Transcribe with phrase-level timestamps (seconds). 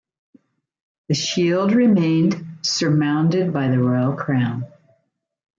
[1.09, 4.65] The shield remained surmounded by the royal crown.